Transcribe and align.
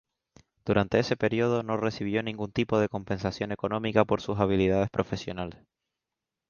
Durante 0.65 0.97
ese 0.97 1.15
periodo 1.15 1.61
no 1.61 1.77
recibió 1.77 2.23
ningún 2.23 2.51
tipo 2.51 2.79
de 2.79 2.89
compensación 2.89 3.51
económica 3.51 4.03
por 4.03 4.19
sus 4.19 4.39
habilidades 4.39 4.89
profesionales. 4.89 5.61